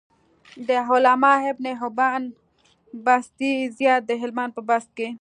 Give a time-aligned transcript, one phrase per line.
[0.67, 2.21] د علامه ابن حبان
[3.05, 5.07] بستي زيارت د هلمند په بست کی